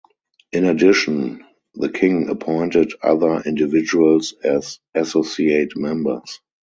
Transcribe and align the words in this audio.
In 0.51 0.65
addition 0.65 1.45
the 1.75 1.89
King 1.91 2.27
appointed 2.29 2.93
other 3.03 3.39
individuals 3.41 4.33
as 4.43 4.79
associate 4.95 5.77
members. 5.77 6.39